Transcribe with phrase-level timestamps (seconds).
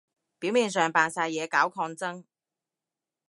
[0.39, 2.23] 表面上扮晒嘢搞抗爭